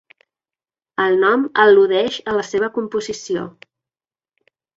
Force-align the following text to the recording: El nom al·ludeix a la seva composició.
El 1.03 1.17
nom 1.23 1.43
al·ludeix 1.63 2.17
a 2.33 2.33
la 2.39 2.47
seva 2.49 2.71
composició. 2.79 3.45